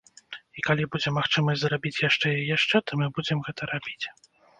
[0.59, 4.05] І калі будзе магчымасць зрабіць яшчэ і яшчэ, то мы будзем гэта рабіць.